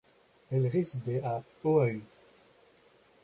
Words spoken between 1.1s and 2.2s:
à Oahu.